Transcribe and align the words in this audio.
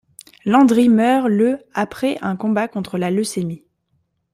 Landry 0.45 0.89
meurt 0.89 1.29
le 1.29 1.59
après 1.75 2.17
un 2.23 2.35
combat 2.35 2.67
contre 2.67 2.97
la 2.97 3.11
leucémie. 3.11 3.63